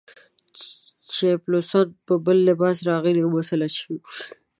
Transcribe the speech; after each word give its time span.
پایلوچان 1.13 1.87
په 2.05 2.13
بل 2.25 2.37
لباس 2.49 2.77
راغلي 2.91 3.21
او 3.23 3.29
مسلط 3.37 3.71
شوي 3.79 3.97
وه. 4.01 4.09